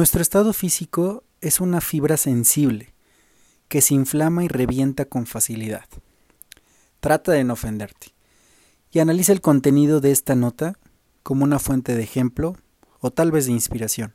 [0.00, 2.94] Nuestro estado físico es una fibra sensible
[3.68, 5.84] que se inflama y revienta con facilidad.
[7.00, 8.14] Trata de no ofenderte
[8.92, 10.78] y analiza el contenido de esta nota
[11.22, 12.56] como una fuente de ejemplo
[13.00, 14.14] o tal vez de inspiración.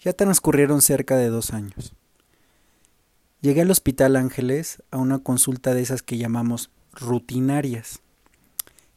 [0.00, 1.96] Ya transcurrieron cerca de dos años.
[3.40, 8.00] Llegué al Hospital Ángeles a una consulta de esas que llamamos rutinarias,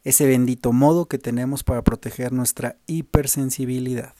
[0.04, 4.14] ese bendito modo que tenemos para proteger nuestra hipersensibilidad.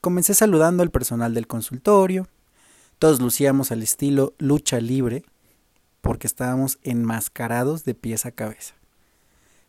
[0.00, 2.28] Comencé saludando al personal del consultorio.
[2.98, 5.24] Todos lucíamos al estilo lucha libre
[6.00, 8.74] porque estábamos enmascarados de pies a cabeza.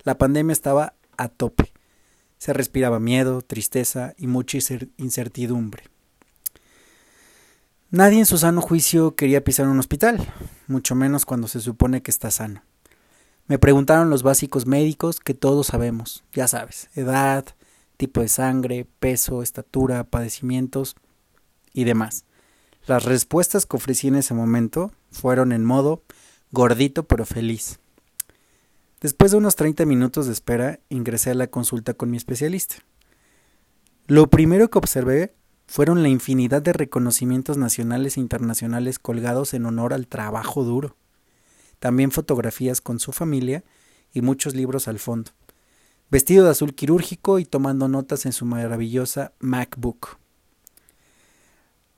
[0.03, 1.73] La pandemia estaba a tope.
[2.37, 4.57] Se respiraba miedo, tristeza y mucha
[4.97, 5.83] incertidumbre.
[7.91, 10.31] Nadie en su sano juicio quería pisar un hospital,
[10.67, 12.61] mucho menos cuando se supone que está sano.
[13.47, 17.45] Me preguntaron los básicos médicos que todos sabemos, ya sabes, edad,
[17.99, 20.95] tipo de sangre, peso, estatura, padecimientos
[21.73, 22.23] y demás.
[22.87, 26.01] Las respuestas que ofrecí en ese momento fueron en modo
[26.51, 27.79] gordito pero feliz.
[29.01, 32.77] Después de unos 30 minutos de espera, ingresé a la consulta con mi especialista.
[34.07, 35.35] Lo primero que observé
[35.67, 40.95] fueron la infinidad de reconocimientos nacionales e internacionales colgados en honor al trabajo duro.
[41.79, 43.65] También fotografías con su familia
[44.13, 45.31] y muchos libros al fondo
[46.09, 50.17] vestido de azul quirúrgico y tomando notas en su maravillosa MacBook.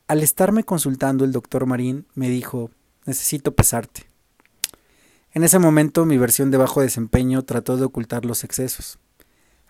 [0.07, 2.71] Al estarme consultando el doctor Marín me dijo,
[3.05, 4.09] necesito pesarte.
[5.33, 8.99] En ese momento mi versión de bajo desempeño trató de ocultar los excesos.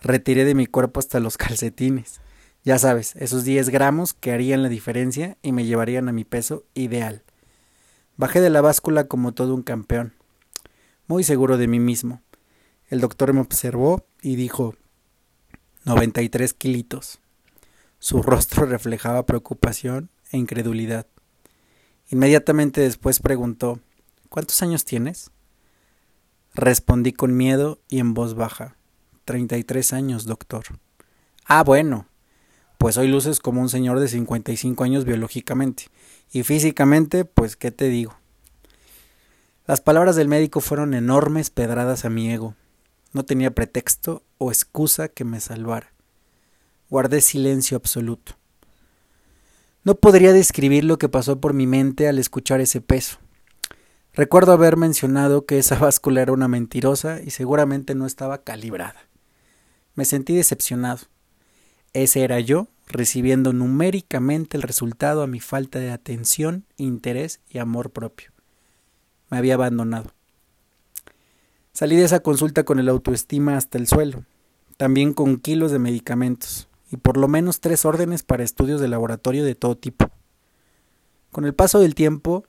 [0.02, 2.22] Retiré de mi cuerpo hasta los calcetines.
[2.64, 6.64] Ya sabes, esos 10 gramos que harían la diferencia y me llevarían a mi peso
[6.73, 7.23] ideal.
[8.17, 10.14] Bajé de la báscula como todo un campeón,
[11.08, 12.22] muy seguro de mí mismo.
[12.92, 14.75] El doctor me observó y dijo
[15.86, 17.20] 93 kilitos.
[18.00, 21.08] Su rostro reflejaba preocupación e incredulidad.
[22.09, 23.80] Inmediatamente después preguntó
[24.28, 25.31] ¿Cuántos años tienes?
[26.53, 28.76] Respondí con miedo y en voz baja
[29.23, 30.64] 33 años, doctor.
[31.45, 32.08] Ah, bueno.
[32.77, 35.86] Pues hoy luces como un señor de 55 años biológicamente.
[36.33, 38.17] Y físicamente, pues, ¿qué te digo?
[39.66, 42.55] Las palabras del médico fueron enormes pedradas a mi ego.
[43.14, 45.94] No tenía pretexto o excusa que me salvara.
[46.89, 48.33] Guardé silencio absoluto.
[49.83, 53.17] No podría describir lo que pasó por mi mente al escuchar ese peso.
[54.14, 59.08] Recuerdo haber mencionado que esa báscula era una mentirosa y seguramente no estaba calibrada.
[59.95, 61.02] Me sentí decepcionado.
[61.93, 67.92] Ese era yo, recibiendo numéricamente el resultado a mi falta de atención, interés y amor
[67.92, 68.32] propio.
[69.30, 70.14] Me había abandonado.
[71.73, 74.26] Salí de esa consulta con el autoestima hasta el suelo,
[74.76, 79.45] también con kilos de medicamentos y por lo menos tres órdenes para estudios de laboratorio
[79.45, 80.11] de todo tipo.
[81.31, 82.43] Con el paso del tiempo,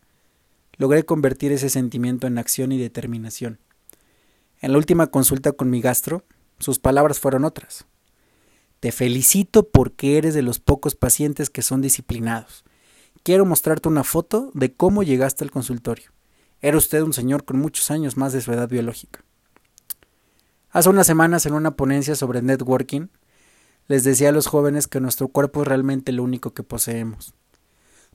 [0.76, 3.60] logré convertir ese sentimiento en acción y determinación.
[4.60, 6.24] En la última consulta con mi gastro,
[6.58, 7.86] sus palabras fueron otras.
[8.80, 12.64] Te felicito porque eres de los pocos pacientes que son disciplinados.
[13.22, 16.10] Quiero mostrarte una foto de cómo llegaste al consultorio.
[16.62, 19.24] Era usted un señor con muchos años más de su edad biológica.
[20.70, 23.08] Hace unas semanas en una ponencia sobre networking,
[23.88, 27.34] les decía a los jóvenes que nuestro cuerpo es realmente lo único que poseemos.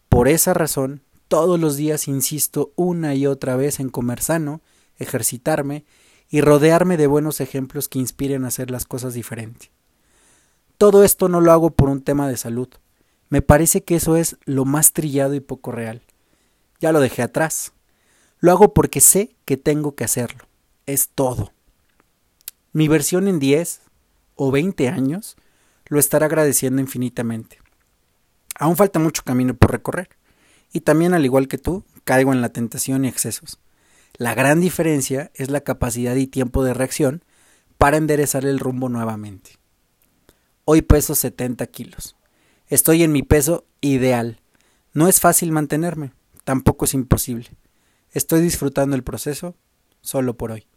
[0.08, 4.62] Por esa razón, todos los días insisto una y otra vez en comer sano,
[4.98, 5.84] ejercitarme
[6.30, 9.72] y rodearme de buenos ejemplos que inspiren a hacer las cosas diferentes.
[10.78, 12.70] Todo esto no lo hago por un tema de salud.
[13.30, 16.02] Me parece que eso es lo más trillado y poco real.
[16.80, 17.74] Ya lo dejé atrás.
[18.40, 20.48] Lo hago porque sé que tengo que hacerlo.
[20.86, 21.54] Es todo.
[22.72, 23.82] Mi versión en 10
[24.36, 25.36] o 20 años
[25.88, 27.60] lo estará agradeciendo infinitamente.
[28.60, 30.10] Aún falta mucho camino por recorrer.
[30.72, 33.60] Y también, al igual que tú, caigo en la tentación y excesos.
[34.18, 37.24] La gran diferencia es la capacidad y tiempo de reacción
[37.78, 39.58] para enderezar el rumbo nuevamente.
[40.66, 42.16] Hoy peso 70 kilos.
[42.68, 44.42] Estoy en mi peso ideal.
[44.94, 46.12] No es fácil mantenerme,
[46.44, 47.50] tampoco es imposible.
[48.12, 49.56] Estoy disfrutando el proceso
[50.02, 50.68] solo por hoy.